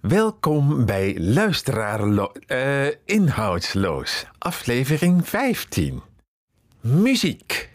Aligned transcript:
Welkom 0.00 0.84
bij 0.86 1.16
Luisteraar 1.18 2.28
eh, 2.46 2.86
Inhoudsloos, 3.04 4.26
aflevering 4.38 5.28
15. 5.28 6.02
Muziek. 6.80 7.70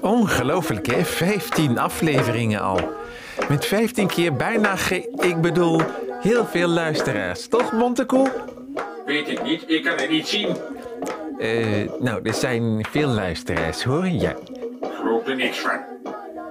Ongelooflijk 0.00 0.86
hè, 0.86 1.04
15 1.04 1.78
afleveringen 1.78 2.60
al. 2.60 3.01
Met 3.52 3.66
15 3.66 4.06
keer 4.06 4.36
bijna 4.36 4.76
ge... 4.76 5.10
Ik 5.16 5.40
bedoel, 5.40 5.80
heel 6.20 6.46
veel 6.46 6.68
luisteraars. 6.68 7.48
Toch, 7.48 7.72
Montekoe? 7.72 8.30
Weet 9.06 9.28
ik 9.28 9.42
niet, 9.42 9.64
ik 9.66 9.84
kan 9.84 9.96
het 9.96 10.10
niet 10.10 10.28
zien. 10.28 10.56
Eh, 11.38 11.90
nou, 12.00 12.20
er 12.22 12.34
zijn 12.34 12.86
veel 12.90 13.08
luisteraars 13.08 13.84
hoor, 13.84 14.08
ja. 14.08 14.30
Ik 14.30 14.90
geloof 14.94 15.26
er 15.26 15.36
niks 15.36 15.58
van. 15.58 15.80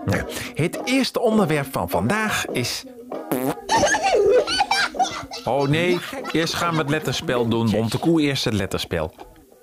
Nou, 0.05 0.23
het 0.53 0.81
eerste 0.85 1.19
onderwerp 1.19 1.67
van 1.71 1.89
vandaag 1.89 2.45
is... 2.45 2.85
Oh 5.45 5.67
nee, 5.67 5.99
eerst 6.31 6.53
gaan 6.53 6.71
we 6.71 6.77
het 6.77 6.89
letterspel 6.89 7.47
doen. 7.47 7.69
Montekoe, 7.69 8.21
eerst 8.21 8.45
het 8.45 8.53
letterspel. 8.53 9.13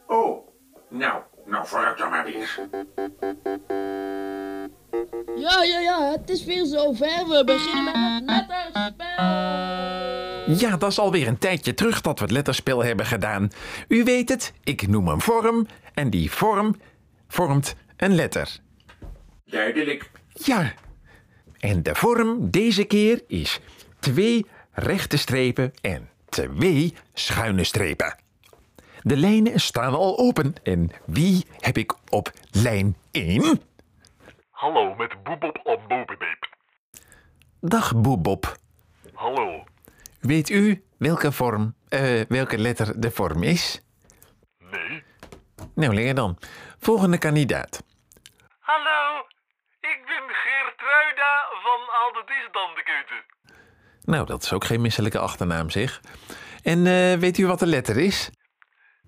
Oh, 0.07 0.49
nou, 0.89 1.21
nou 1.47 1.67
vooruit 1.67 1.99
dan 1.99 2.11
maar 2.11 2.25
weer. 2.25 2.69
Ja, 5.59 5.65
ja, 5.65 5.81
ja, 5.81 6.11
het 6.11 6.31
is 6.31 6.45
weer 6.45 6.67
zover. 6.67 7.29
We 7.29 7.43
beginnen 7.45 8.25
met 8.25 8.37
het 8.37 8.47
letterspel. 8.49 9.25
Ja, 10.69 10.77
dat 10.77 10.91
is 10.91 10.99
alweer 10.99 11.27
een 11.27 11.39
tijdje 11.39 11.75
terug 11.75 12.01
dat 12.01 12.19
we 12.19 12.25
het 12.25 12.35
letterspel 12.35 12.85
hebben 12.85 13.07
gedaan. 13.07 13.51
U 13.89 14.05
weet 14.05 14.29
het, 14.29 14.53
ik 14.65 14.89
noem 14.89 15.09
een 15.09 15.21
vorm 15.21 15.67
en 15.95 16.11
die 16.11 16.31
vorm 16.31 16.77
vormt 17.29 17.75
een 17.97 18.15
letter. 18.15 18.59
Duidelijk. 19.45 20.11
Ja, 20.33 20.73
en 21.59 21.83
de 21.83 21.95
vorm 21.95 22.51
deze 22.51 22.85
keer 22.85 23.23
is 23.27 23.61
twee 23.99 24.47
rechte 24.73 25.17
strepen 25.17 25.73
en 25.81 26.09
twee 26.29 26.95
schuine 27.15 27.65
strepen. 27.65 28.17
De 29.03 29.17
lijnen 29.17 29.61
staan 29.61 29.95
al 29.95 30.19
open 30.19 30.55
en 30.63 30.91
wie 31.07 31.47
heb 31.59 31.79
ik 31.79 31.95
op 32.09 32.33
lijn 32.51 32.97
1? 33.11 33.61
Hallo, 34.59 34.95
met 34.95 35.23
Boebop 35.23 35.61
op 35.63 35.81
Bobebeep. 35.89 36.49
Dag 37.61 37.97
Boebob. 37.97 38.57
Hallo. 39.15 39.65
Weet 40.21 40.49
u 40.49 40.85
welke 40.97 41.33
vorm, 41.33 41.75
eh, 41.89 42.21
welke 42.29 42.59
letter 42.59 43.01
de 43.01 43.11
vorm 43.11 43.43
is? 43.43 43.83
Nee. 44.71 45.03
Nou, 45.75 45.95
leer 45.95 46.15
dan. 46.15 46.39
Volgende 46.79 47.19
kandidaat. 47.19 47.83
Hallo, 48.59 49.19
ik 49.81 50.01
ben 50.07 50.23
Geertruida 50.29 51.47
van 51.63 51.81
dan 52.53 52.75
de 52.75 52.83
keuze. 52.83 53.25
Nou, 54.05 54.27
dat 54.27 54.43
is 54.43 54.53
ook 54.53 54.65
geen 54.65 54.81
misselijke 54.81 55.19
achternaam, 55.19 55.71
zeg. 55.71 56.01
En 56.63 56.87
eh, 56.87 57.19
weet 57.19 57.39
u 57.39 57.47
wat 57.47 57.59
de 57.59 57.67
letter 57.67 57.97
is? 57.97 58.31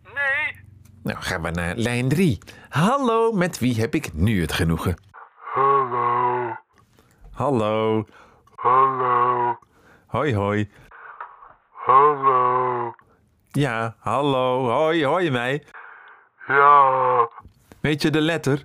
Nee. 0.02 0.64
Nou, 1.02 1.18
gaan 1.20 1.42
we 1.42 1.50
naar 1.50 1.76
lijn 1.76 2.08
3. 2.08 2.38
Hallo, 2.68 3.32
met 3.32 3.58
wie 3.58 3.80
heb 3.80 3.94
ik 3.94 4.12
nu 4.12 4.40
het 4.40 4.52
genoegen? 4.52 5.08
Hallo. 7.40 8.04
Hallo. 8.56 9.56
Hoi, 10.08 10.34
hoi. 10.34 10.70
Hallo. 11.86 12.92
Ja, 13.50 13.94
hallo. 14.00 14.68
Hoi, 14.68 15.04
hoi 15.06 15.30
mij. 15.30 15.64
Ja, 16.46 17.28
Weet 17.80 18.02
je 18.02 18.10
de 18.10 18.20
letter? 18.20 18.64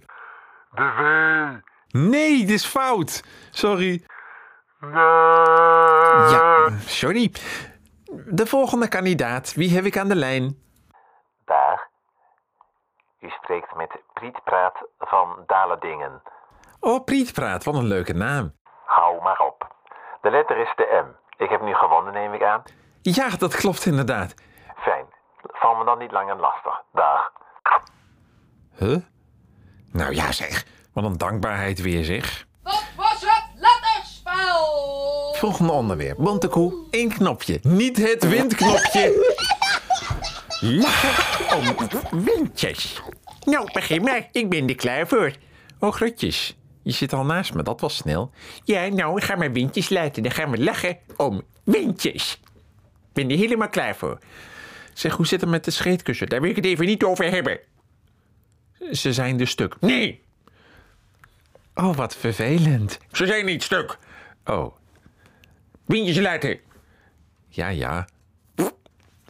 de 0.72 1.62
W. 1.92 1.98
Nee, 1.98 2.40
dit 2.40 2.50
is 2.50 2.66
fout. 2.66 3.24
Sorry. 3.52 4.06
Nee. 4.80 4.92
Ja, 6.32 6.70
sorry. 6.80 7.32
De 8.26 8.46
volgende 8.46 8.88
kandidaat. 8.88 9.54
Wie 9.54 9.76
heb 9.76 9.86
ik 9.86 9.98
aan 9.98 10.08
de 10.08 10.16
lijn? 10.16 10.58
Daar. 11.46 11.90
U 13.20 13.30
spreekt 13.30 13.76
met 13.76 14.02
Priet 14.14 14.44
Praat 14.44 14.88
van 15.00 15.44
Dalendingen. 15.48 16.22
Oh, 16.80 17.04
Prietpraat. 17.04 17.64
Wat 17.64 17.76
een 17.76 17.88
leuke 17.88 18.14
naam. 18.14 18.54
Hou 18.96 19.22
maar 19.22 19.40
op. 19.40 19.76
De 20.22 20.30
letter 20.30 20.58
is 20.58 20.74
de 20.76 21.04
M. 21.06 21.44
Ik 21.44 21.50
heb 21.50 21.62
nu 21.62 21.74
gewonnen, 21.74 22.14
neem 22.14 22.34
ik 22.34 22.44
aan. 22.44 22.64
Ja, 23.02 23.30
dat 23.30 23.56
klopt 23.56 23.86
inderdaad. 23.86 24.34
Fijn. 24.78 25.06
Val 25.42 25.76
me 25.76 25.86
dan 25.86 25.98
niet 25.98 26.12
lang 26.12 26.30
en 26.30 26.40
lastig. 26.40 26.82
Dag. 26.94 27.32
Huh? 28.78 28.98
Nou 29.92 30.14
ja, 30.14 30.32
zeg. 30.32 30.66
Wat 30.94 31.04
een 31.04 31.18
dankbaarheid 31.18 31.82
weer, 31.82 32.04
zeg. 32.04 32.46
Dat 32.64 32.84
was 32.98 33.22
het 33.22 33.46
letterspel. 33.56 35.34
Volgende 35.34 35.72
onderwerp. 35.72 36.18
Montekoe, 36.18 36.88
één 36.92 37.10
knopje. 37.10 37.60
Niet 37.62 37.98
het 37.98 38.30
windknopje. 38.30 39.34
Ja, 40.60 40.94
om 41.56 42.24
windjes. 42.24 43.02
Nou, 43.46 43.72
begin 43.72 44.04
maar. 44.04 44.28
Ik 44.32 44.50
ben 44.50 44.68
er 44.68 44.76
klaar 44.76 45.08
voor. 45.08 45.32
Oh, 45.80 45.92
groetjes. 45.92 46.58
Je 46.86 46.92
zit 46.92 47.14
al 47.14 47.26
naast 47.26 47.54
me, 47.54 47.64
dat 47.64 47.82
was 47.82 47.96
snel. 47.96 48.32
Ja, 48.64 48.88
nou, 48.88 49.18
ik 49.18 49.24
ga 49.24 49.36
maar 49.36 49.52
windjes 49.52 49.90
luiden. 49.90 50.24
Dan 50.24 50.32
gaan 50.32 50.52
we 50.52 50.64
lachen 50.64 50.98
om 51.18 51.42
windjes. 51.64 52.40
Ik 52.44 53.14
ben 53.14 53.30
er 53.30 53.38
helemaal 53.38 53.70
klaar 53.70 53.96
voor. 53.96 54.20
Zeg, 54.94 55.14
hoe 55.14 55.28
zit 55.28 55.42
het 55.42 55.50
met 55.50 55.66
de 55.66 55.72
scheetkussen? 55.72 56.28
Daar 56.30 56.42
wil 56.42 56.50
ik 56.50 56.56
het 56.56 56.66
even 56.66 56.86
niet 56.86 57.04
over 57.04 57.32
hebben. 57.32 57.60
Ze 58.92 59.14
zijn 59.14 59.38
dus 59.38 59.50
stuk. 59.50 59.76
Nee! 59.80 60.24
Oh, 61.76 61.96
wat 61.96 62.16
vervelend. 62.16 63.00
Ze 63.12 63.26
zijn 63.26 63.46
niet 63.46 63.64
stuk. 63.64 63.98
Oh, 64.46 64.76
Windjes 65.86 66.20
laten. 66.20 66.60
ja, 67.50 67.68
ja. 67.68 68.08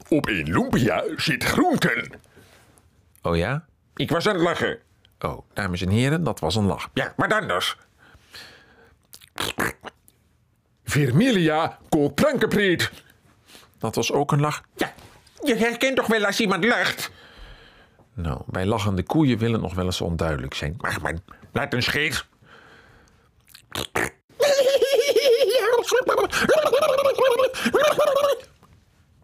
Op 0.10 0.28
een 0.28 0.44
lumpia 0.52 1.04
zit 1.16 1.44
groenten. 1.44 2.12
Oh 3.22 3.38
ja? 3.38 3.66
Ik 3.96 4.10
was 4.10 4.28
aan 4.28 4.34
het 4.34 4.44
lachen. 4.44 4.80
Oh, 5.20 5.46
dames 5.54 5.82
en 5.82 5.90
heren, 5.90 6.24
dat 6.24 6.40
was 6.40 6.56
een 6.56 6.66
lach. 6.66 6.90
Ja, 6.94 7.14
maar 7.18 7.30
dan 7.30 7.48
dus. 7.48 7.78
Vermilia 10.84 11.78
koolprankenpriet. 11.90 12.92
Dat 13.78 13.96
was 13.96 14.12
ook 14.12 14.32
een 14.32 14.40
lach. 14.40 14.64
Ja, 14.76 14.94
je 15.44 15.56
herkent 15.56 15.96
toch 15.96 16.08
wel 16.08 16.26
als 16.26 16.40
iemand 16.40 16.66
lacht? 16.66 17.12
Nou, 18.14 18.42
bij 18.46 18.66
lachende 18.66 19.04
koeien 19.04 19.38
willen 19.38 19.62
nog 19.62 19.74
wel 19.74 19.86
eens 19.86 20.02
onduidelijk 20.02 20.54
zijn. 20.54 20.76
Maar 20.78 20.98
man, 21.02 21.22
laat 21.52 21.74
een 21.74 21.84
scheet. 21.84 22.26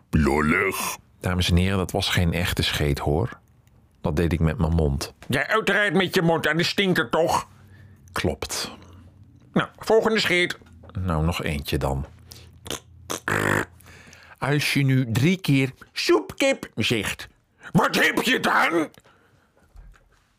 Lollig. 0.09 0.97
Dames 1.19 1.49
en 1.49 1.55
heren, 1.55 1.77
dat 1.77 1.91
was 1.91 2.09
geen 2.09 2.33
echte 2.33 2.61
scheet, 2.61 2.99
hoor. 2.99 3.39
Dat 4.01 4.15
deed 4.15 4.33
ik 4.33 4.39
met 4.39 4.57
mijn 4.57 4.73
mond. 4.73 5.13
Ja, 5.27 5.47
uiteraard 5.47 5.93
met 5.93 6.15
je 6.15 6.21
mond, 6.21 6.45
en 6.45 6.57
die 6.57 6.65
stinkt 6.65 6.97
er 6.97 7.09
toch? 7.09 7.47
Klopt. 8.11 8.71
Nou, 9.53 9.69
volgende 9.77 10.19
scheet. 10.19 10.57
Nou, 10.99 11.25
nog 11.25 11.43
eentje 11.43 11.77
dan. 11.77 12.05
Als 14.39 14.73
je 14.73 14.83
nu 14.83 15.11
drie 15.11 15.37
keer 15.37 15.71
soepkip 15.93 16.69
zegt. 16.75 17.27
Wat 17.71 17.95
heb 17.95 18.21
je 18.21 18.39
dan? 18.39 18.89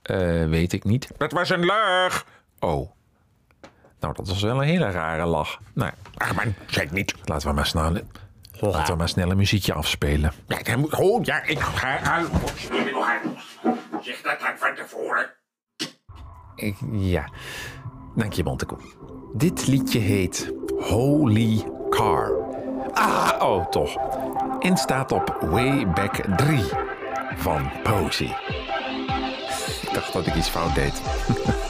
Eh, 0.02 0.48
weet 0.48 0.72
ik 0.72 0.84
niet. 0.84 1.08
Dat 1.16 1.32
was 1.32 1.50
een 1.50 1.64
lach. 1.64 2.26
Oh. 2.58 2.90
Nou, 4.00 4.14
dat 4.14 4.28
was 4.28 4.42
wel 4.42 4.56
een 4.62 4.68
hele 4.68 4.90
rare 4.90 5.26
lach. 5.26 5.58
Nou, 5.72 5.92
Ach 6.16 6.34
man, 6.34 6.54
zeg 6.66 6.90
niet. 6.90 7.14
laten 7.24 7.48
we 7.48 7.54
maar 7.54 7.66
snel, 7.66 7.96
laten 8.70 8.92
we 8.92 8.98
maar 8.98 9.09
snel 9.09 9.30
een 9.30 9.36
muziekje 9.36 9.72
afspelen. 9.72 10.32
Ja, 10.47 10.59
dan 10.62 10.78
moet... 10.78 10.94
Oh, 10.94 11.24
ja, 11.24 11.42
ik 11.42 11.59
ga 11.59 11.98
aan. 11.98 12.26
Zeg 14.00 14.22
dat 14.22 14.41
dan 14.41 14.56
van 14.56 14.74
tevoren. 14.74 15.30
Ik, 16.54 16.76
ja, 16.91 17.28
dank 18.14 18.32
je 18.32 18.42
Montekoe. 18.42 18.78
Dit 19.34 19.66
liedje 19.66 19.98
heet 19.98 20.53
Holy 20.80 21.64
Car. 21.91 22.32
Ah, 22.92 23.32
oh 23.38 23.66
toch. 23.66 23.97
En 24.60 24.76
staat 24.76 25.12
op 25.12 25.36
Wayback 25.41 26.15
3 26.36 26.65
van 27.36 27.70
Posey. 27.82 28.36
Ik 29.82 29.88
dacht 29.92 30.12
dat 30.12 30.26
ik 30.26 30.34
iets 30.34 30.48
fout 30.48 30.74
deed. 30.74 31.03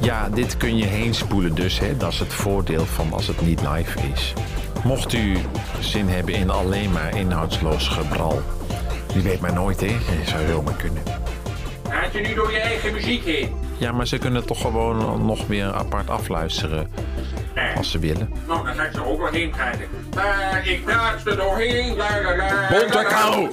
Ja, 0.00 0.28
dit 0.28 0.56
kun 0.56 0.76
je 0.76 0.84
heen 0.84 1.14
spoelen 1.14 1.54
dus. 1.54 1.78
Hè? 1.78 1.96
Dat 1.96 2.12
is 2.12 2.18
het 2.18 2.34
voordeel 2.34 2.84
van 2.84 3.12
als 3.12 3.26
het 3.26 3.40
niet 3.40 3.60
live 3.68 3.98
is. 4.12 4.32
Mocht 4.84 5.12
u 5.12 5.36
zin 5.80 6.08
hebben 6.08 6.34
in 6.34 6.50
alleen 6.50 6.92
maar 6.92 7.16
inhoudsloos 7.16 7.88
gebral... 7.88 8.42
Je 9.14 9.20
weet 9.22 9.40
maar 9.40 9.52
nooit, 9.52 9.80
hè? 9.80 9.86
Je 9.86 10.20
zou 10.24 10.46
zomaar 10.46 10.74
kunnen. 10.74 11.02
Gaat 11.88 12.12
je 12.12 12.20
nu 12.20 12.34
door 12.34 12.50
je 12.52 12.58
eigen 12.58 12.92
muziek 12.92 13.24
heen? 13.24 13.54
Ja, 13.78 13.92
maar 13.92 14.06
ze 14.06 14.18
kunnen 14.18 14.46
toch 14.46 14.60
gewoon 14.60 15.26
nog 15.26 15.46
weer 15.46 15.72
apart 15.72 16.10
afluisteren 16.10 16.90
als 17.76 17.90
ze 17.90 17.98
willen. 17.98 18.32
Nou, 18.46 18.64
dan 18.64 18.74
ga 18.74 18.84
ik 18.84 18.94
er 18.94 19.06
ook 19.06 19.18
doorheen 19.18 19.50
praten. 19.50 19.88
Maar 20.14 20.68
ik 20.68 20.84
praat 20.84 21.26
er 21.26 21.36
doorheen. 21.36 21.96
Bonte 22.70 23.06
kou! 23.08 23.48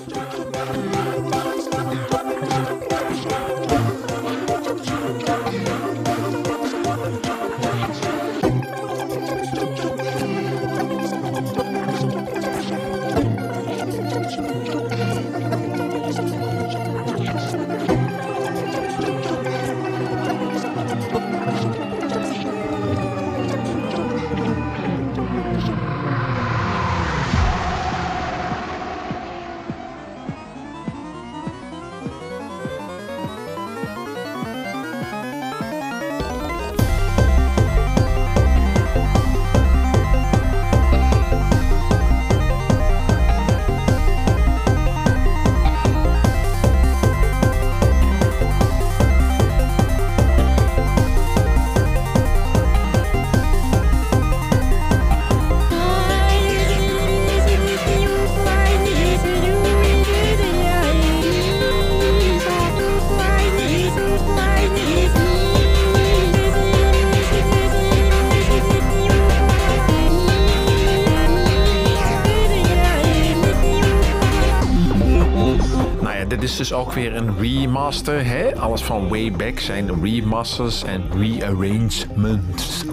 Weer 77.00 77.16
een 77.16 77.40
remaster, 77.40 78.26
hè? 78.26 78.56
Alles 78.56 78.82
van 78.82 79.08
way 79.08 79.32
back 79.32 79.60
zijn 79.60 80.04
remasters 80.04 80.84
en 80.84 81.04
rearrangements 81.12 82.84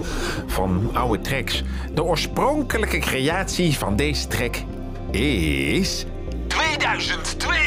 van 0.45 0.89
oude 0.93 1.21
tracks. 1.23 1.63
De 1.93 2.03
oorspronkelijke 2.03 2.97
creatie 2.99 3.77
van 3.77 3.95
deze 3.95 4.27
track 4.27 4.55
is... 5.11 6.05
2002! 6.47 7.57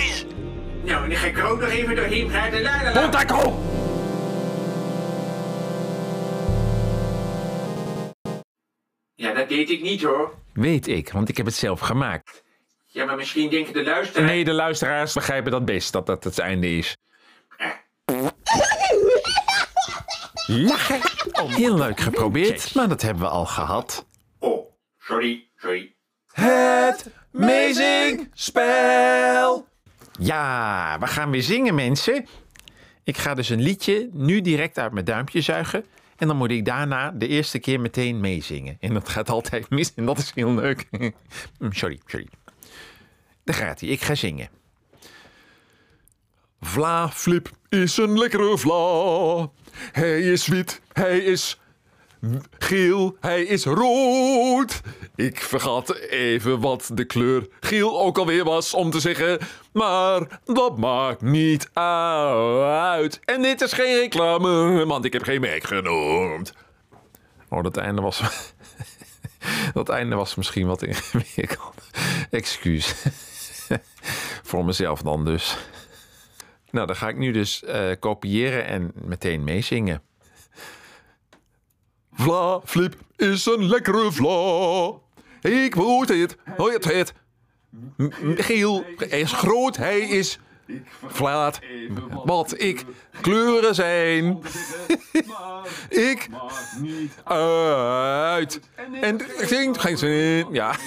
Nou, 0.84 1.08
dan 1.08 1.16
ga 1.16 1.26
ik 1.26 1.38
er 1.38 1.44
ook 1.44 1.60
nog 1.60 1.68
even 1.68 1.96
doorheen 1.96 2.30
la. 2.62 2.92
Pontaco! 2.92 3.58
Ja, 9.14 9.32
dat 9.32 9.48
deed 9.48 9.70
ik 9.70 9.82
niet 9.82 10.02
hoor. 10.02 10.34
Weet 10.52 10.88
ik, 10.88 11.12
want 11.12 11.28
ik 11.28 11.36
heb 11.36 11.46
het 11.46 11.54
zelf 11.54 11.80
gemaakt. 11.80 12.42
Ja, 12.92 13.04
maar 13.04 13.16
misschien 13.16 13.50
denken 13.50 13.72
de 13.72 13.82
luisteraars... 13.82 14.30
Nee, 14.30 14.44
de 14.44 14.52
luisteraars 14.52 15.12
begrijpen 15.12 15.50
dat 15.50 15.64
best, 15.64 15.92
dat 15.92 16.06
dat 16.06 16.24
het 16.24 16.38
einde 16.38 16.76
is. 16.76 16.96
Lachen! 20.46 21.00
Heel 21.32 21.76
leuk 21.76 22.00
geprobeerd, 22.00 22.74
maar 22.74 22.88
dat 22.88 23.02
hebben 23.02 23.22
we 23.22 23.28
al 23.28 23.46
gehad. 23.46 24.06
Oh, 24.38 24.72
sorry, 24.98 25.48
sorry. 25.56 25.94
Het 26.32 27.10
Amazing 27.34 28.30
Spel! 28.32 29.66
Ja, 30.18 30.96
we 31.00 31.06
gaan 31.06 31.30
weer 31.30 31.42
zingen, 31.42 31.74
mensen. 31.74 32.26
Ik 33.04 33.16
ga 33.16 33.34
dus 33.34 33.48
een 33.48 33.62
liedje 33.62 34.08
nu 34.12 34.40
direct 34.40 34.78
uit 34.78 34.92
mijn 34.92 35.04
duimpje 35.04 35.40
zuigen. 35.40 35.84
En 36.16 36.26
dan 36.26 36.36
moet 36.36 36.50
ik 36.50 36.64
daarna 36.64 37.10
de 37.10 37.26
eerste 37.28 37.58
keer 37.58 37.80
meteen 37.80 38.20
meezingen. 38.20 38.76
En 38.80 38.94
dat 38.94 39.08
gaat 39.08 39.28
altijd 39.28 39.70
mis 39.70 39.94
en 39.94 40.04
dat 40.04 40.18
is 40.18 40.32
heel 40.34 40.54
leuk. 40.54 40.86
Mm, 40.90 41.12
sorry, 41.72 42.00
sorry. 42.06 42.28
Gaat. 43.52 43.82
Ik 43.82 44.02
ga 44.02 44.14
zingen. 44.14 44.48
Vla 46.60 47.08
Flip 47.08 47.50
is 47.68 47.96
een 47.96 48.18
lekkere 48.18 48.58
vla. 48.58 49.50
Hij 49.92 50.20
is 50.20 50.46
wit, 50.46 50.80
hij 50.92 51.18
is 51.18 51.60
geel, 52.58 53.16
hij 53.20 53.42
is 53.42 53.64
rood. 53.64 54.80
Ik 55.14 55.40
vergat 55.40 55.94
even 55.96 56.60
wat 56.60 56.90
de 56.94 57.04
kleur 57.04 57.48
geel 57.60 58.00
ook 58.00 58.18
alweer 58.18 58.44
was 58.44 58.74
om 58.74 58.90
te 58.90 59.00
zeggen. 59.00 59.38
Maar 59.72 60.40
dat 60.44 60.78
maakt 60.78 61.22
niet 61.22 61.70
uit. 61.72 63.20
En 63.24 63.42
dit 63.42 63.60
is 63.60 63.72
geen 63.72 63.96
reclame, 63.96 64.86
want 64.86 65.04
ik 65.04 65.12
heb 65.12 65.22
geen 65.22 65.40
merk 65.40 65.64
genoemd. 65.64 66.52
Oh, 67.48 67.62
dat 67.62 67.76
einde 67.76 68.02
was... 68.02 68.22
dat 69.72 69.88
einde 69.88 70.16
was 70.16 70.34
misschien 70.34 70.66
wat 70.66 70.82
ingewikkeld. 70.82 71.74
Excuus. 72.30 72.94
Voor 74.50 74.64
mezelf 74.64 75.02
dan 75.02 75.24
dus. 75.24 75.56
Nou, 76.70 76.86
dan 76.86 76.96
ga 76.96 77.08
ik 77.08 77.16
nu 77.16 77.32
dus 77.32 77.64
eh, 77.64 77.90
kopiëren 77.98 78.66
en 78.66 78.92
meteen 78.94 79.44
meezingen. 79.44 80.02
Vla, 82.12 82.60
flip 82.64 82.94
is 83.16 83.46
een 83.46 83.64
lekkere 83.64 84.12
vla. 84.12 84.92
Ik 85.50 85.74
moet 85.74 86.08
het, 86.08 86.36
hoor 86.56 86.72
het, 86.72 86.84
het. 86.84 87.12
Geel, 88.36 88.84
is 88.98 89.32
groot, 89.32 89.76
hij 89.76 90.00
is 90.00 90.38
vlaat. 91.06 91.58
Wat 92.24 92.60
ik 92.60 92.84
kleuren 93.20 93.74
zijn. 93.74 94.38
ik 96.10 96.28
uit. 97.24 98.60
En 99.00 99.20
zingt 99.38 99.78
geen 99.78 99.98
zin. 99.98 100.46
Ja. 100.52 100.74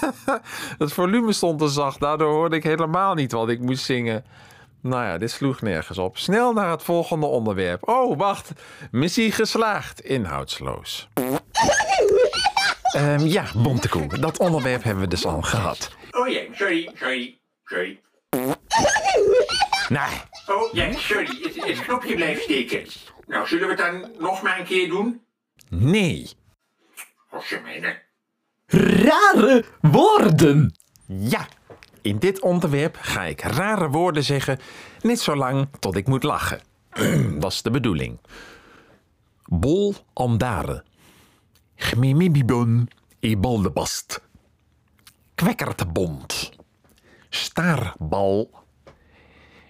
Het 0.78 0.92
volume 0.92 1.32
stond 1.32 1.58
te 1.58 1.68
zacht, 1.68 2.00
daardoor 2.00 2.32
hoorde 2.32 2.56
ik 2.56 2.62
helemaal 2.62 3.14
niet 3.14 3.32
wat 3.32 3.48
ik 3.48 3.60
moest 3.60 3.84
zingen. 3.84 4.24
Nou 4.82 5.04
ja, 5.04 5.18
dit 5.18 5.30
sloeg 5.30 5.60
nergens 5.60 5.98
op. 5.98 6.18
Snel 6.18 6.52
naar 6.52 6.70
het 6.70 6.82
volgende 6.82 7.26
onderwerp. 7.26 7.88
Oh, 7.88 8.18
wacht. 8.18 8.52
Missie 8.90 9.32
geslaagd. 9.32 10.00
Inhoudsloos. 10.00 11.08
Ehm, 12.90 13.26
ja, 13.26 13.44
Bontekoe. 13.56 14.18
Dat 14.18 14.38
onderwerp 14.38 14.82
hebben 14.82 15.02
we 15.02 15.08
dus 15.08 15.26
al 15.26 15.42
gehad. 15.42 15.90
Oh 16.10 16.28
ja, 16.28 16.40
sorry, 16.52 16.90
sorry, 16.94 17.38
sorry. 17.64 18.00
Nee. 19.88 20.20
Oh 20.46 20.72
ja, 20.72 20.92
sorry, 20.92 21.38
het, 21.42 21.64
het 21.64 21.80
knopje 21.80 22.14
blijft 22.14 22.42
steken. 22.42 22.86
Nou, 23.26 23.46
zullen 23.46 23.68
we 23.68 23.74
het 23.74 23.92
dan 23.92 24.10
nog 24.18 24.42
maar 24.42 24.58
een 24.58 24.64
keer 24.64 24.88
doen? 24.88 25.24
Nee. 25.68 26.30
Ossemene. 27.30 28.02
Rare 28.70 29.64
woorden. 29.80 30.74
Ja. 31.06 31.48
In 32.02 32.18
dit 32.18 32.40
onderwerp 32.40 32.96
ga 33.00 33.24
ik 33.24 33.40
rare 33.40 33.88
woorden 33.88 34.24
zeggen, 34.24 34.58
net 35.00 35.20
zo 35.20 35.36
lang 35.36 35.68
tot 35.78 35.96
ik 35.96 36.06
moet 36.06 36.22
lachen. 36.22 36.60
Dat 37.40 37.52
is 37.52 37.62
de 37.62 37.70
bedoeling. 37.70 38.18
Bol 39.44 39.94
andare. 40.12 40.84
Gmimibibon 41.74 42.88
e 43.20 43.36
baldebast. 43.36 44.22
Kwekkertebond. 45.34 46.50
Staarbal. 47.28 48.50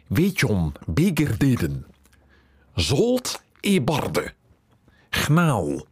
Weetjon 0.06 0.74
begerdeden. 0.86 1.86
Zolt 2.74 3.42
e 3.60 3.82
barde. 3.82 4.32
Gnaal. 5.10 5.86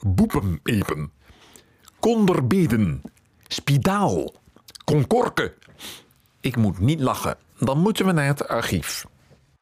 Boepemepen. 0.00 1.12
Konderbeden. 2.02 3.02
Spidaal. 3.48 4.34
Konkorken. 4.84 5.52
Ik 6.40 6.56
moet 6.56 6.78
niet 6.78 7.00
lachen. 7.00 7.36
Dan 7.58 7.78
moeten 7.78 8.06
we 8.06 8.12
naar 8.12 8.26
het 8.26 8.48
archief. 8.48 9.04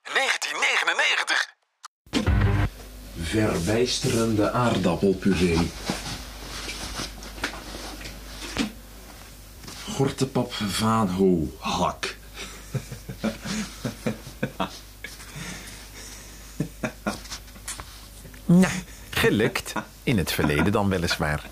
1999. 0.02 1.54
Verbijsterende 3.20 4.50
aardappelpuree. 4.50 5.70
Gortepap 9.94 10.52
Vaanho 10.52 11.46
hak. 11.58 12.16
Nou, 18.44 18.72
gelukt. 19.10 19.72
In 20.02 20.18
het 20.18 20.32
verleden 20.32 20.72
dan 20.72 20.88
weliswaar. 20.88 21.48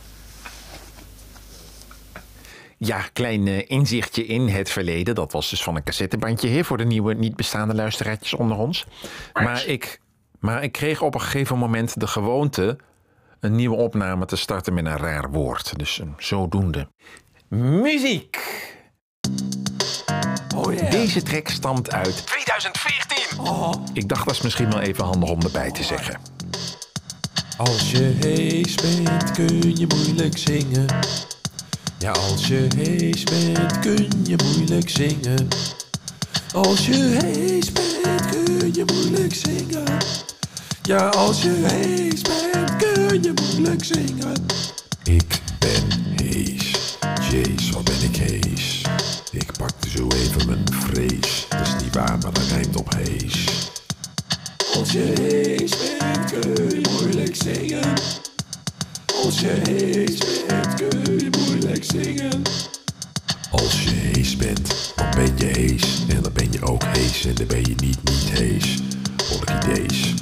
Ja, 2.79 3.03
klein 3.13 3.47
eh, 3.47 3.63
inzichtje 3.67 4.27
in 4.27 4.49
het 4.49 4.71
verleden. 4.71 5.15
Dat 5.15 5.33
was 5.33 5.51
dus 5.51 5.63
van 5.63 5.77
een 5.77 5.83
cassettebandje 5.83 6.49
hè, 6.49 6.65
voor 6.65 6.77
de 6.77 6.85
nieuwe 6.85 7.15
niet 7.15 7.37
bestaande 7.37 7.75
luisteraartjes 7.75 8.35
onder 8.35 8.57
ons. 8.57 8.87
Maar 9.33 9.67
ik, 9.67 10.01
maar 10.41 10.63
ik 10.63 10.73
kreeg 10.73 11.03
op 11.03 11.15
een 11.15 11.21
gegeven 11.21 11.59
moment 11.59 12.01
de 12.01 12.07
gewoonte 12.07 12.79
een 13.41 13.55
nieuwe 13.55 13.77
opname 13.77 14.25
te 14.25 14.37
starten 14.37 14.75
met 14.75 14.87
een 14.87 14.97
raar 14.97 15.31
woord. 15.31 15.79
Dus 15.79 16.01
eh, 16.01 16.07
zodoende. 16.17 16.89
Muziek. 17.49 18.39
Deze 20.91 21.23
track 21.23 21.49
stamt 21.49 21.93
uit 21.93 22.27
2014. 22.27 23.85
Ik 23.93 24.09
dacht 24.09 24.27
dat 24.27 24.35
is 24.35 24.41
misschien 24.41 24.71
wel 24.71 24.81
even 24.81 25.05
handig 25.05 25.31
om 25.31 25.41
erbij 25.43 25.71
te 25.71 25.83
zeggen. 25.83 26.21
Als 27.57 27.91
je 27.91 28.17
hees 28.21 28.75
bent, 28.75 29.31
kun 29.33 29.77
je 29.77 29.87
moeilijk 29.87 30.39
zingen. 30.39 30.87
Ja, 32.01 32.11
als 32.11 32.47
je 32.47 32.67
hees 32.77 33.23
bent, 33.23 33.79
kun 33.79 34.09
je 34.25 34.37
moeilijk 34.45 34.91
zingen. 34.91 35.49
Als 36.53 36.87
je 36.87 37.19
hees 37.23 37.73
bent, 37.73 38.27
kun 38.31 38.75
je 38.75 38.85
moeilijk 38.95 39.35
zingen. 39.35 39.97
Ja, 40.83 41.09
als 41.09 41.43
je 41.43 41.51
hees 41.51 42.21
bent, 42.23 42.77
kun 42.77 43.23
je 43.23 43.33
moeilijk 43.43 43.85
zingen. 43.85 44.47
Ik 45.05 45.41
ben 45.59 45.85
hees. 46.23 46.97
Jeez, 47.31 47.71
wat 47.71 47.85
ben 47.85 48.03
ik 48.03 48.17
hees. 48.17 48.83
Ik 49.31 49.53
pakte 49.59 49.89
zo 49.89 50.09
even 50.09 50.47
mijn 50.47 50.65
vrees. 50.71 51.47
Dat 51.49 51.61
is 51.61 51.83
niet 51.83 51.95
waar, 51.95 52.19
maar 52.19 52.33
dat 52.33 52.47
rijmt 52.51 52.77
op 52.77 52.95
hees. 52.97 53.45
Als 54.75 54.93
je 54.93 55.13
hees 55.21 55.73
bent, 55.77 56.31
kun 56.31 56.81
je 56.81 56.89
moeilijk 56.91 57.37
zingen. 57.37 57.95
Als 59.25 59.41
je 59.41 59.61
hees 59.69 60.19
bent, 60.47 60.75
kun 60.75 61.19
je 61.19 61.38
moeilijk 61.59 61.85
zingen. 61.85 62.43
Als 63.51 63.83
je 63.85 63.91
hees 63.91 64.37
bent, 64.37 64.93
dan 64.97 65.07
ben 65.11 65.33
je 65.37 65.45
hees. 65.45 65.83
En 66.09 66.23
dan 66.23 66.33
ben 66.33 66.53
je 66.53 66.63
ook 66.63 66.85
hees. 66.85 67.25
En 67.25 67.35
dan 67.35 67.47
ben 67.47 67.61
je 67.61 67.75
niet 67.77 67.99
niet 68.05 68.31
hees. 68.31 68.79
Volk 69.17 69.51
idees. 69.51 70.15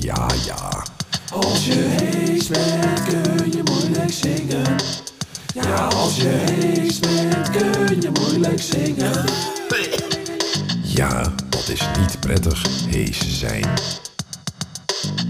Ja, 0.00 0.28
ja. 0.46 0.84
Als 1.32 1.66
je 1.66 1.74
hees 1.74 2.46
bent, 2.46 3.02
kun 3.04 3.52
je 3.52 3.62
moeilijk 3.64 4.12
zingen. 4.12 4.76
Ja, 5.54 5.86
als 5.86 6.16
je 6.16 6.28
hees 6.28 6.98
bent, 6.98 7.50
kun 7.50 8.00
je 8.00 8.10
moeilijk 8.20 8.62
zingen. 8.62 9.24
Ja, 10.82 11.32
dat 11.48 11.68
is 11.68 11.80
niet 11.98 12.20
prettig, 12.20 12.64
hees 12.86 13.38
zijn. 13.38 13.66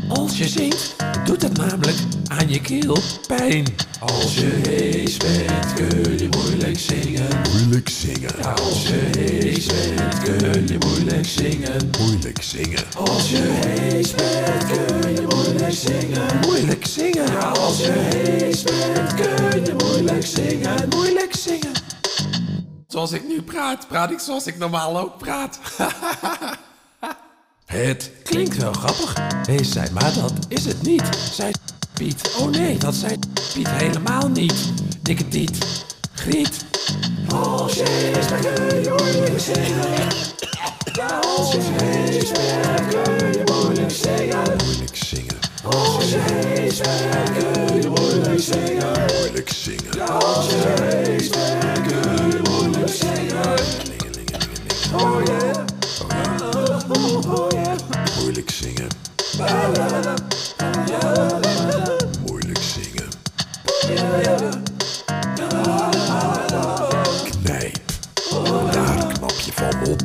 Als 0.09 0.39
je 0.39 0.49
zingt, 0.49 0.97
doet 1.25 1.43
het 1.43 1.57
namelijk 1.57 1.97
aan 2.27 2.49
je 2.49 2.61
keel 2.61 2.99
pijn. 3.27 3.65
Als 4.01 4.35
je 4.35 4.61
hees 4.69 5.17
bent, 5.17 5.73
kun 5.75 6.19
je 6.19 6.29
moeilijk 6.31 6.79
zingen. 6.79 7.29
Moeilijk 7.53 7.89
zingen. 7.89 8.31
Ja, 8.41 8.51
als 8.51 8.89
je 8.89 9.11
hees 9.19 9.67
bent, 9.67 10.23
kun 10.23 10.67
je 10.67 10.79
moeilijk 10.79 11.27
zingen. 11.27 11.91
Moeilijk 11.99 12.43
zingen. 12.43 12.85
Als 12.97 13.31
je 13.31 13.37
hees 13.37 14.11
bent, 14.15 14.67
kun 14.67 15.15
je 15.15 15.27
moeilijk 15.29 15.75
zingen. 15.75 16.41
Moeilijk 16.41 16.87
zingen. 16.87 17.27
Ja, 17.33 17.49
als 17.49 17.79
je 17.79 17.93
hees 17.93 18.63
bent, 18.63 19.15
kun 19.15 19.65
je 19.65 19.75
moeilijk 19.79 20.27
zingen. 20.27 20.89
Moeilijk 20.89 21.35
zingen. 21.37 21.73
Zoals 22.87 23.13
ik 23.13 23.29
nu 23.29 23.43
praat, 23.43 23.89
praat 23.89 24.11
ik 24.11 24.19
zoals 24.19 24.47
ik 24.47 24.59
normaal 24.59 24.99
ook 24.99 25.19
praat. 25.19 25.59
Het 27.75 28.11
klinkt 28.23 28.57
wel 28.57 28.73
grappig, 28.73 29.15
hees 29.47 29.73
zij, 29.73 29.89
maar 29.93 30.13
dat 30.15 30.33
is 30.49 30.65
het 30.65 30.83
niet. 30.83 31.03
Zei 31.33 31.53
Piet, 31.93 32.35
oh 32.39 32.51
nee, 32.51 32.79
dat 32.79 32.95
zei 32.95 33.19
Piet 33.55 33.69
helemaal 33.69 34.29
niet. 34.29 34.55
Dikke 35.03 35.29
tiet, 35.29 35.59
griet. 36.13 36.65
Als 37.29 37.75
je 37.75 38.11
bent, 38.13 38.41
kun 38.41 38.83
je 38.83 38.95
moeilijk 38.99 39.41
zingen. 39.41 40.09
Als 41.39 41.53
je 41.53 41.59
bent, 41.77 42.33
kun 42.89 43.33
je 43.33 43.43
moeilijk 43.53 43.91
zingen. 43.91 44.43
Moeilijk 44.65 44.97
zingen. 44.97 45.39
Als 45.65 46.11
je 46.11 46.19
bent, 46.27 46.81
kun 47.39 47.81
je 47.81 47.89
moeilijk 47.89 48.41
zingen. 48.41 49.07
Moeilijk 49.19 49.49
zingen. 49.49 50.09
Als 50.09 50.47
je 50.51 50.57
bent, 50.77 51.31
kun 51.87 52.31
je 52.31 52.41
moeilijk 52.51 52.89
zingen. 52.89 53.59
Oh 54.93 55.23
yeah. 55.25 55.54
Moeilijk 58.45 58.51
zingen. 58.51 58.89
Moeilijk 62.27 62.59
zingen. 62.59 63.09
Knijp. 67.43 67.83
Daar 68.73 69.13
knap 69.13 69.31
je 69.31 69.53
van 69.53 69.87
op. 69.87 70.01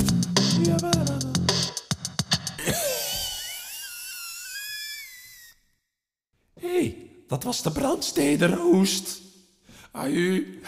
Hé, 6.59 6.79
hey, 6.79 7.11
dat 7.27 7.43
was 7.43 7.61
de 7.61 7.71
brandstedenroost. 7.71 9.21
Aju. 9.91 10.61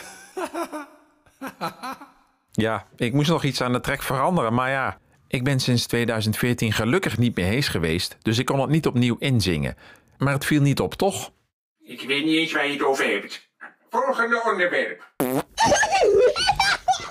Ja, 2.52 2.88
ik 2.96 3.14
moest 3.14 3.30
nog 3.30 3.44
iets 3.44 3.62
aan 3.62 3.74
de 3.74 3.82
track 3.82 4.02
veranderen, 4.02 4.54
maar 4.54 4.70
ja, 4.70 4.98
ik 5.32 5.44
ben 5.44 5.60
sinds 5.60 5.86
2014 5.86 6.74
gelukkig 6.74 7.18
niet 7.18 7.36
meer 7.36 7.46
hees 7.46 7.68
geweest, 7.68 8.18
dus 8.22 8.38
ik 8.38 8.46
kon 8.46 8.60
het 8.60 8.70
niet 8.70 8.88
opnieuw 8.88 9.16
inzingen. 9.20 9.76
Maar 10.18 10.34
het 10.34 10.46
viel 10.46 10.62
niet 10.62 10.80
op, 10.80 10.94
toch? 10.94 11.32
Ik 11.84 12.02
weet 12.02 12.26
niet 12.26 12.38
eens 12.38 12.52
waar 12.52 12.66
je 12.68 12.74
het 12.74 12.84
over 12.84 13.06
hebt. 13.06 13.50
Volgende 13.90 14.44
onderwerp. 14.52 15.12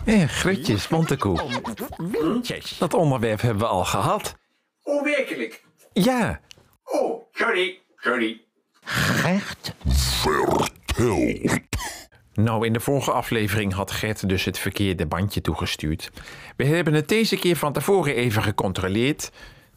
Eh, 0.05 0.25
grutjes, 0.29 0.89
Montekoe. 0.89 1.63
Windjes. 1.97 2.79
Dat 2.79 2.95
onderwerp 2.95 3.41
hebben 3.41 3.63
we 3.63 3.69
al 3.69 3.85
gehad. 3.85 4.37
Oh, 4.83 5.05
werkelijk. 5.05 5.65
Ja, 5.93 6.41
Oh, 6.85 7.23
sorry. 7.33 7.81
Sorry. 7.97 8.41
Nou 12.35 12.67
in 12.67 12.73
de 12.73 12.81
vorige 12.81 13.13
aflevering 13.13 13.73
had 13.73 13.91
Gert 13.91 14.29
dus 14.29 14.45
het 14.45 14.59
verkeerde 14.59 15.07
bandje 15.07 15.41
toegestuurd. 15.41 16.11
We 16.57 16.65
hebben 16.65 16.95
het 16.95 17.09
deze 17.09 17.37
keer 17.37 17.57
van 17.57 17.73
tevoren 17.73 18.15
even 18.15 18.43
gecontroleerd. 18.43 19.31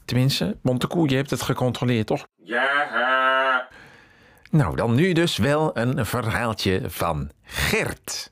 Tenminste, 0.05 0.57
Montekoe, 0.61 1.09
je 1.09 1.15
hebt 1.15 1.29
het 1.29 1.41
gecontroleerd, 1.41 2.07
toch? 2.07 2.27
Ja. 2.43 3.67
Nou, 4.49 4.75
dan 4.75 4.95
nu 4.95 5.13
dus 5.13 5.37
wel 5.37 5.77
een 5.77 6.05
verhaaltje 6.05 6.81
van 6.85 7.29
Gert. 7.43 8.31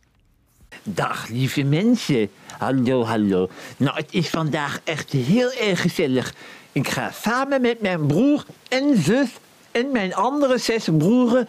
Dag 0.83 1.27
lieve 1.27 1.63
mensen. 1.63 2.31
Hallo, 2.57 3.03
hallo. 3.03 3.49
Nou, 3.77 3.95
het 3.95 4.13
is 4.13 4.29
vandaag 4.29 4.79
echt 4.83 5.11
heel 5.11 5.51
erg 5.51 5.81
gezellig. 5.81 6.33
Ik 6.71 6.87
ga 6.87 7.11
samen 7.11 7.61
met 7.61 7.81
mijn 7.81 8.07
broer 8.07 8.45
en 8.69 8.97
zus 8.97 9.29
en 9.71 9.91
mijn 9.91 10.15
andere 10.15 10.57
zes 10.57 10.89
broeren 10.97 11.47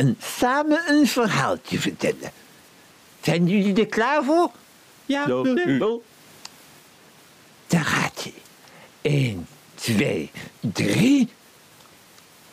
een, 0.00 0.16
samen 0.18 0.82
een 0.88 1.06
verhaaltje 1.06 1.78
vertellen. 1.78 2.32
Zijn 3.20 3.46
jullie 3.46 3.74
er 3.74 3.86
klaar 3.86 4.24
voor? 4.24 4.50
Ja, 5.06 5.26
Daar 7.66 7.84
gaat 7.84 8.22
hij. 8.22 8.32
1, 9.00 9.46
2, 9.74 10.30
3. 10.60 11.28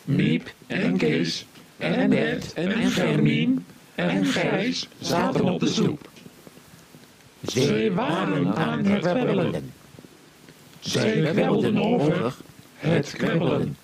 Miep 0.04 0.54
en 0.68 0.98
Kees 0.98 1.46
en 1.78 2.10
Bert 2.10 2.54
en 2.54 2.92
Germien 2.92 3.66
en 3.96 4.26
Gijs 4.26 4.88
zaten 5.00 5.44
op 5.44 5.60
de 5.60 5.68
stoep. 5.68 6.10
Zij 7.42 7.92
waren 7.92 8.56
aan 8.56 8.86
het 8.86 9.00
kwebbelen. 9.00 9.74
Zij 10.80 11.12
kwebbelden 11.12 11.78
over 11.78 12.36
het 12.78 13.12
kwebbelen. 13.12 13.78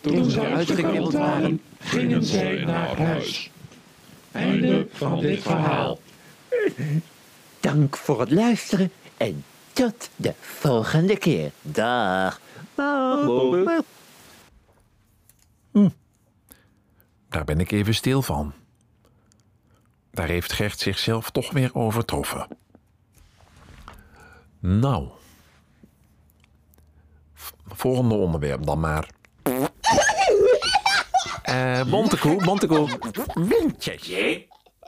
Toen 0.00 0.30
ze 0.30 0.40
uitgekwebbeld 0.40 1.12
waren, 1.12 1.60
gingen 1.78 2.24
zij 2.24 2.64
naar 2.64 2.96
huis. 2.96 3.50
Einde 4.32 4.88
van 4.92 5.20
dit 5.20 5.42
verhaal. 5.42 5.98
Dank 7.60 7.96
voor 7.96 8.20
het 8.20 8.30
luisteren 8.30 8.92
en 9.16 9.44
tot 9.72 10.10
de 10.16 10.34
volgende 10.40 11.18
keer. 11.18 11.50
Dag. 11.62 12.40
Dag. 12.74 13.26
Daar 17.28 17.44
ben 17.44 17.60
ik 17.60 17.70
even 17.70 17.94
stil 17.94 18.22
van. 18.22 18.52
Daar 20.10 20.28
heeft 20.28 20.52
Gert 20.52 20.78
zichzelf 20.78 21.30
toch 21.30 21.52
weer 21.52 21.74
overtroffen. 21.74 22.46
Nou. 24.58 25.08
Volgende 27.66 28.14
onderwerp 28.14 28.66
dan 28.66 28.80
maar. 28.80 29.08
Eh, 31.50 31.82
Montekoe, 31.84 32.44
Montekoe. 32.44 32.88
Windjes. 33.34 34.46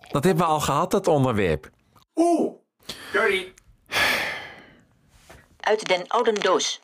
Dat 0.08 0.24
hebben 0.24 0.44
we 0.44 0.50
al 0.50 0.60
gehad, 0.60 0.90
dat 0.90 1.06
onderwerp. 1.08 1.70
Oeh. 2.14 2.52
Sorry. 3.12 3.52
Uit 5.60 5.88
den 5.88 6.08
oude 6.08 6.32
doos. 6.32 6.80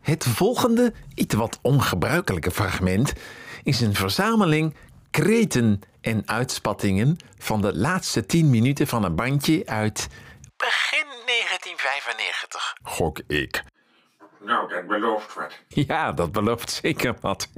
Het 0.00 0.24
volgende, 0.24 0.92
iets 1.14 1.34
wat 1.34 1.58
ongebruikelijke 1.62 2.50
fragment, 2.50 3.12
is 3.62 3.80
een 3.80 3.94
verzameling 3.94 4.74
kreten 5.10 5.80
en 6.00 6.22
uitspattingen 6.26 7.16
van 7.38 7.60
de 7.60 7.76
laatste 7.76 8.26
10 8.26 8.50
minuten 8.50 8.86
van 8.86 9.04
een 9.04 9.14
bandje 9.14 9.66
uit 9.66 10.08
begin 10.56 11.06
1995, 11.26 12.74
gok 12.82 13.20
ik. 13.26 13.64
Nou, 14.40 14.68
dat 14.68 14.86
belooft 14.86 15.34
wat. 15.34 15.58
Ja, 15.68 16.12
dat 16.12 16.32
belooft 16.32 16.70
zeker 16.70 17.16
wat. 17.20 17.48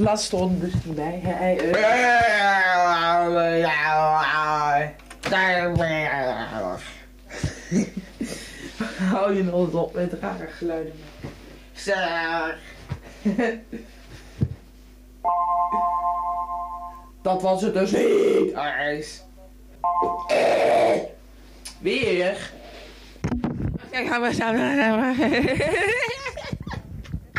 Laatst 0.00 0.24
stond 0.24 0.60
dus 0.60 0.72
niet 0.84 0.94
bij. 0.94 1.20
Hij, 1.22 1.56
Hou 9.10 9.36
je 9.36 9.42
nog 9.42 9.72
op 9.72 9.94
met 9.94 10.12
rare 10.20 10.46
geluiden. 10.46 10.92
Dat 17.22 17.42
was 17.42 17.62
het 17.62 17.74
dus 17.74 17.90
niet. 17.90 18.52
Ijs. 18.52 19.22
Weer. 21.80 22.50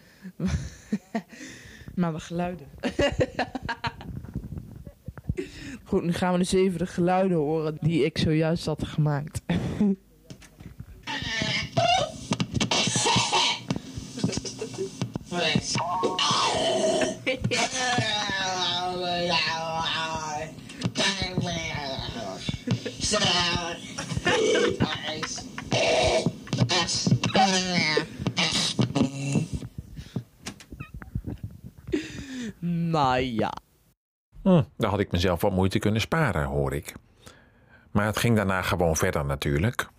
Maar 1.96 2.14
de 2.14 2.20
geluiden. 2.20 2.68
Goed, 5.84 6.04
nu 6.04 6.14
gaan 6.14 6.32
we 6.32 6.38
dus 6.38 6.54
even 6.54 6.80
de 6.80 6.88
geluiden 6.88 7.38
horen 7.38 7.78
die 7.82 8.06
ik 8.06 8.18
zojuist 8.18 8.66
had 8.66 8.88
gemaakt. 8.88 9.42
Nou 32.60 33.20
ja. 33.20 33.54
Hm, 34.44 34.62
daar 34.78 34.90
had 34.90 35.00
ik 35.00 35.12
mezelf 35.12 35.42
wat 35.42 35.52
moeite 35.52 35.80
kunnen 35.80 36.02
sparen, 36.02 36.46
hoor 36.46 36.74
ik. 36.74 36.94
Maar 37.92 38.06
het 38.06 38.18
ging 38.18 38.36
daarna 38.36 38.62
gewoon 38.62 38.96
verder 38.96 39.26
natuurlijk. 39.26 39.90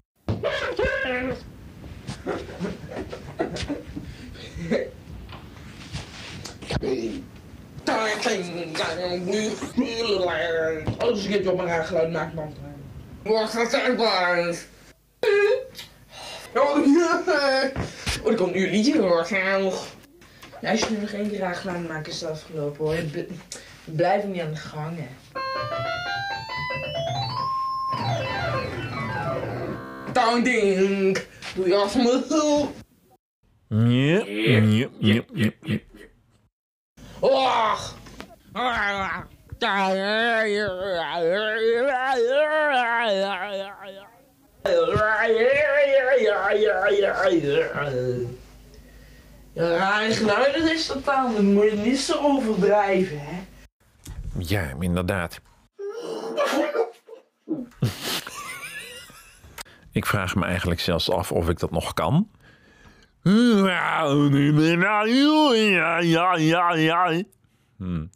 Als 10.98 11.24
ik 11.24 11.32
het 11.32 11.46
op 11.46 11.56
mijn 11.56 11.68
raar 11.68 11.84
geluid 11.84 12.12
maak, 12.12 12.34
man. 12.34 12.54
Wat 13.22 13.50
gaat 13.50 13.72
er 13.72 13.96
Oh, 16.54 16.76
oh, 16.76 18.26
er 18.26 18.34
komt 18.36 18.54
nu 18.54 18.64
een 18.64 18.70
liedje 18.70 18.98
hoor. 18.98 19.26
Ja, 20.60 20.70
als 20.70 20.80
je 20.80 20.86
nu 20.90 21.00
nog 21.00 21.10
één 21.10 21.28
keer 21.28 21.38
raar 21.38 21.54
geluid 21.54 21.88
maakt, 21.88 22.08
is 22.08 22.20
het 22.20 22.30
afgelopen 22.30 22.84
hoor. 22.84 22.96
Blijf 23.84 24.24
niet 24.24 24.40
aan 24.40 24.50
de 24.50 24.56
gang, 24.56 24.98
hè. 24.98 25.08
Down 30.12 30.42
ding. 30.42 31.18
Doe 31.54 31.68
je 31.68 31.76
als 31.76 31.94
me. 31.94 32.70
Ja, 33.68 34.24
ja, 34.26 34.88
ja, 34.98 35.22
ja, 35.32 35.50
ja. 35.62 35.78
Och. 37.20 38.00
Ja, 49.52 50.10
geluiden 50.10 50.72
is 50.72 50.86
totaal, 50.86 51.34
dan 51.34 51.52
moet 51.52 51.70
je 51.70 51.76
niet 51.76 51.98
zo 51.98 52.18
overdrijven, 52.18 53.20
hè. 53.20 53.42
Ja, 54.38 54.74
inderdaad. 54.80 55.40
ik 59.92 60.06
vraag 60.06 60.34
me 60.34 60.44
eigenlijk 60.44 60.80
zelfs 60.80 61.10
af 61.10 61.32
of 61.32 61.48
ik 61.48 61.58
dat 61.58 61.70
nog 61.70 61.94
kan. 61.94 62.28
Hmm. 67.76 68.10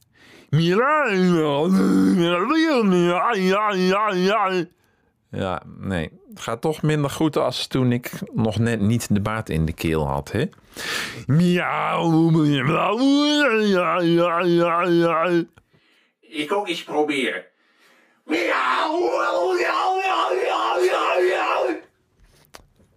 Ja, 5.30 5.62
nee. 5.78 6.10
Het 6.28 6.40
gaat 6.40 6.60
toch 6.60 6.82
minder 6.82 7.10
goed 7.10 7.36
als 7.36 7.66
toen 7.66 7.92
ik 7.92 8.10
nog 8.32 8.58
net 8.58 8.80
niet 8.80 9.14
de 9.14 9.20
baard 9.20 9.48
in 9.48 9.64
de 9.64 9.72
keel 9.72 10.06
had, 10.08 10.32
hè? 10.32 10.44
Ik 16.20 16.52
ook 16.52 16.68
eens 16.68 16.84
proberen. 16.84 17.44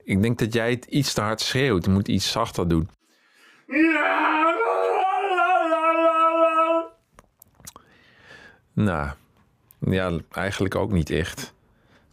Ik 0.03 0.21
denk 0.21 0.39
dat 0.39 0.53
jij 0.53 0.69
het 0.69 0.85
iets 0.85 1.13
te 1.13 1.21
hard 1.21 1.41
schreeuwt. 1.41 1.85
Je 1.85 1.91
moet 1.91 2.07
iets 2.07 2.31
zachter 2.31 2.67
doen. 2.67 2.89
Nou, 8.73 9.09
ja, 9.79 10.11
eigenlijk 10.31 10.75
ook 10.75 10.91
niet 10.91 11.09
echt. 11.09 11.53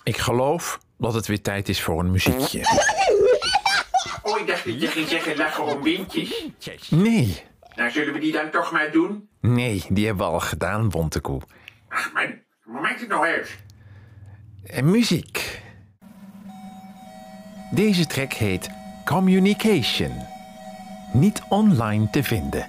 Ik 0.03 0.17
geloof 0.17 0.81
dat 0.99 1.15
het 1.15 1.27
weer 1.27 1.43
tijd 1.43 1.69
is 1.69 1.83
voor 1.83 2.01
een 2.01 2.11
muziekje. 2.11 2.61
Oh, 4.23 4.41
ik 4.41 4.47
dacht 4.47 4.65
dat 4.65 4.81
je 4.81 4.87
ging 4.89 5.09
zeggen 5.09 5.37
lachen 5.37 5.65
om 5.65 5.83
windjes. 5.83 6.45
Nee, 6.91 7.43
Nou, 7.77 7.91
zullen 7.91 8.13
we 8.15 8.21
die 8.21 8.33
dan 8.33 8.51
toch 8.51 8.73
maar 8.73 8.91
doen? 8.93 9.29
nee, 9.41 9.85
die 9.89 10.07
hebben 10.07 10.27
we 10.27 10.33
al 10.33 10.41
gedaan, 10.41 10.89
Bontekoe. 10.89 11.41
Ach, 11.89 12.13
man, 12.13 12.35
hoe 12.63 12.81
maakt 12.81 13.01
het 13.01 13.09
nou 13.09 13.27
uit? 13.27 13.57
En 14.67 14.91
muziek. 14.91 15.61
Deze 17.71 18.07
track 18.07 18.33
heet 18.33 18.69
Communication. 19.05 20.13
Niet 21.13 21.43
online 21.49 22.11
te 22.11 22.23
vinden. 22.23 22.69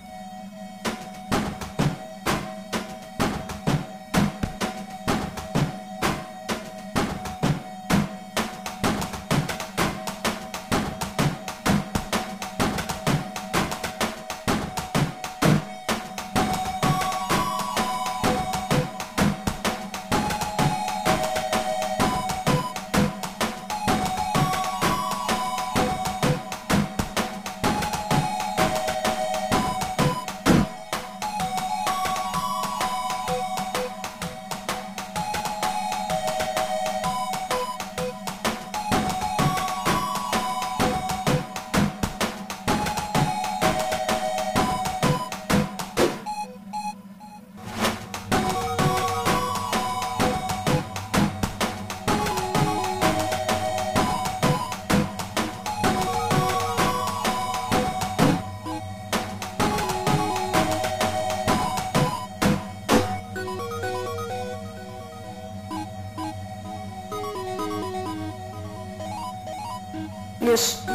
Dus, 70.57 70.86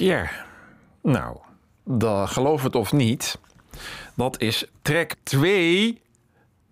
Tja, 0.00 0.30
nou, 1.02 1.36
dat, 1.84 2.30
geloof 2.30 2.62
het 2.62 2.74
of 2.74 2.92
niet. 2.92 3.38
Dat 4.14 4.40
is 4.40 4.64
track 4.82 5.12
2 5.22 6.02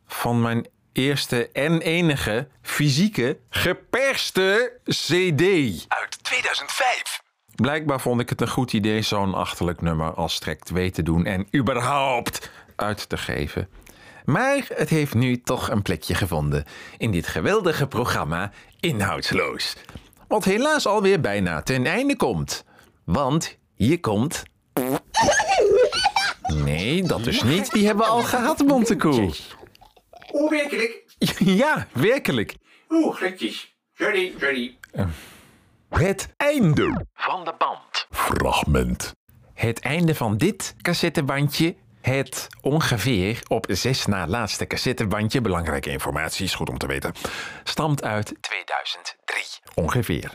van 0.06 0.40
mijn 0.40 0.66
eerste 0.92 1.48
en 1.52 1.80
enige 1.80 2.48
fysieke 2.62 3.38
geperste 3.50 4.78
CD. 4.84 5.42
Uit 5.88 6.18
2005. 6.22 7.22
Blijkbaar 7.54 8.00
vond 8.00 8.20
ik 8.20 8.28
het 8.28 8.40
een 8.40 8.48
goed 8.48 8.72
idee 8.72 9.02
zo'n 9.02 9.34
achterlijk 9.34 9.80
nummer 9.80 10.14
als 10.14 10.38
track 10.38 10.62
2 10.62 10.90
te 10.90 11.02
doen 11.02 11.24
en 11.24 11.46
überhaupt 11.56 12.50
uit 12.76 13.08
te 13.08 13.16
geven. 13.16 13.68
Maar 14.24 14.64
het 14.74 14.88
heeft 14.88 15.14
nu 15.14 15.40
toch 15.40 15.70
een 15.70 15.82
plekje 15.82 16.14
gevonden 16.14 16.64
in 16.98 17.10
dit 17.10 17.26
geweldige 17.26 17.86
programma 17.86 18.52
Inhoudsloos. 18.80 19.76
Wat 20.28 20.44
helaas 20.44 20.86
alweer 20.86 21.20
bijna 21.20 21.62
ten 21.62 21.86
einde 21.86 22.16
komt. 22.16 22.66
Want 23.08 23.58
hier 23.74 24.00
komt. 24.00 24.42
Nee, 26.64 27.02
dat 27.02 27.26
is 27.26 27.42
niet. 27.42 27.72
Die 27.72 27.86
hebben 27.86 28.04
we 28.04 28.10
al 28.10 28.22
gehad, 28.22 28.58
Montekoe. 28.66 29.34
Oeh, 30.32 30.50
werkelijk? 30.50 31.04
Ja, 31.62 31.86
werkelijk. 31.92 32.54
Oeh, 32.88 33.16
glitjes. 33.16 33.76
Sorry, 33.94 34.34
sorry. 34.40 34.78
Het 35.88 36.28
einde. 36.36 37.06
Van 37.14 37.44
de 37.44 37.54
band. 37.58 38.06
Fragment. 38.10 39.12
Het 39.54 39.80
einde 39.80 40.14
van 40.14 40.36
dit 40.36 40.74
cassettebandje. 40.82 41.76
Het 42.00 42.46
ongeveer 42.60 43.40
op 43.46 43.66
zes 43.68 44.06
na 44.06 44.26
laatste 44.26 44.66
cassettebandje. 44.66 45.40
Belangrijke 45.40 45.90
informatie, 45.90 46.44
is 46.44 46.54
goed 46.54 46.68
om 46.68 46.78
te 46.78 46.86
weten. 46.86 47.12
Stamt 47.64 48.02
uit 48.02 48.34
2003. 48.40 49.44
ongeveer. 49.74 50.32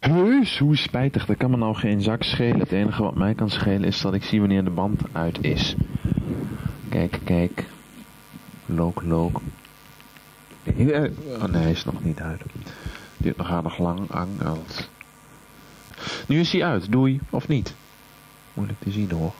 Heus, 0.00 0.58
hoe 0.58 0.76
spijtig. 0.76 1.26
Dat 1.26 1.36
kan 1.36 1.50
me 1.50 1.56
nou 1.56 1.74
geen 1.74 2.00
zak 2.00 2.22
schelen. 2.22 2.58
Het 2.60 2.72
enige 2.72 3.02
wat 3.02 3.14
mij 3.14 3.34
kan 3.34 3.50
schelen 3.50 3.84
is 3.84 4.00
dat 4.00 4.14
ik 4.14 4.22
zie 4.24 4.40
wanneer 4.40 4.64
de 4.64 4.70
band 4.70 5.00
uit 5.12 5.44
is. 5.44 5.74
Kijk, 6.88 7.20
kijk. 7.24 7.64
Look, 8.66 9.02
look. 9.02 9.40
Eh, 10.64 11.04
Oh 11.42 11.44
nee, 11.44 11.62
hij 11.62 11.70
is 11.70 11.84
nog 11.84 12.04
niet 12.04 12.20
uit. 12.20 12.42
Dit 13.16 13.36
nog 13.36 13.50
aardig 13.50 13.78
lang, 13.78 14.10
angels. 14.10 14.88
Nu 16.26 16.40
is 16.40 16.52
hij 16.52 16.64
uit. 16.64 16.92
Doei. 16.92 17.20
Of 17.30 17.48
niet? 17.48 17.74
Moeilijk 18.54 18.80
te 18.80 18.90
zien 18.90 19.10
hoor. 19.10 19.32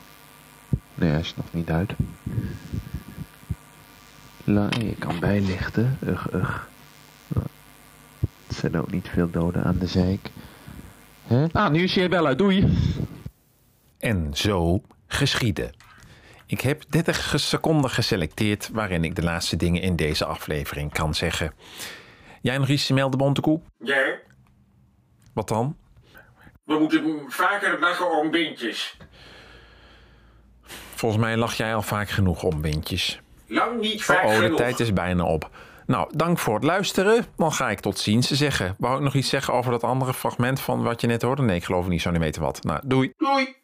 Nee, 0.95 1.09
hij 1.09 1.19
is 1.19 1.33
nog 1.35 1.45
niet 1.51 1.69
uit. 1.69 1.91
La, 4.43 4.67
je 4.79 4.95
kan 4.99 5.19
bijlichten. 5.19 5.97
Ugh, 6.07 6.33
ugh. 6.33 6.59
Het 8.61 8.71
zijn 8.71 8.83
ook 8.83 8.91
niet 8.91 9.09
veel 9.13 9.29
doden 9.29 9.63
aan 9.63 9.77
de 9.77 9.87
zeik. 9.87 10.29
Hè? 11.27 11.45
Ah, 11.51 11.71
nu 11.71 11.83
is 11.83 11.95
hij 11.95 12.09
wel 12.09 12.25
uit. 12.27 12.37
Doei. 12.37 12.77
En 13.97 14.29
zo 14.33 14.81
geschiedde. 15.07 15.73
Ik 16.45 16.61
heb 16.61 16.83
30 16.89 17.33
seconden 17.39 17.89
geselecteerd 17.89 18.69
waarin 18.73 19.03
ik 19.03 19.15
de 19.15 19.23
laatste 19.23 19.55
dingen 19.55 19.81
in 19.81 19.95
deze 19.95 20.25
aflevering 20.25 20.93
kan 20.93 21.13
zeggen. 21.15 21.53
Jij 22.41 22.57
nog 22.57 22.67
iets 22.67 22.85
te 22.85 22.93
melden, 22.93 23.17
Bontekoe? 23.19 23.61
Ja, 23.79 24.15
Wat 25.33 25.47
dan? 25.47 25.77
we 26.63 26.79
moeten 26.79 27.23
vaker 27.27 27.79
lachen 27.79 28.11
om 28.19 28.31
bintjes. 28.31 28.97
Volgens 30.95 31.21
mij 31.21 31.37
lach 31.37 31.53
jij 31.53 31.75
al 31.75 31.81
vaak 31.81 32.09
genoeg 32.09 32.43
om 32.43 32.61
windjes. 32.61 33.21
Lang 33.47 33.81
niet 33.81 34.03
vaak 34.03 34.23
Oh, 34.23 34.29
de 34.29 34.35
genoeg. 34.43 34.57
tijd 34.57 34.79
is 34.79 34.93
bijna 34.93 35.23
op. 35.23 35.49
Nou, 35.89 36.09
dank 36.15 36.39
voor 36.39 36.53
het 36.53 36.63
luisteren. 36.63 37.25
Dan 37.35 37.51
ga 37.51 37.69
ik 37.69 37.79
tot 37.79 37.99
ziens 37.99 38.31
zeggen. 38.31 38.75
Wou 38.77 38.95
ik 38.97 39.03
nog 39.03 39.13
iets 39.13 39.29
zeggen 39.29 39.53
over 39.53 39.71
dat 39.71 39.83
andere 39.83 40.13
fragment 40.13 40.59
van 40.59 40.83
wat 40.83 41.01
je 41.01 41.07
net 41.07 41.21
hoorde? 41.21 41.41
Nee, 41.41 41.55
ik 41.55 41.63
geloof 41.63 41.87
niet 41.87 42.01
zo 42.01 42.11
niet 42.11 42.21
weten 42.21 42.41
wat. 42.41 42.63
Nou, 42.63 42.79
doei. 42.83 43.13
Doei. 43.17 43.55